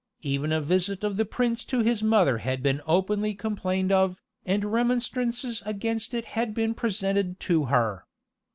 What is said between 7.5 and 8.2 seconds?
her.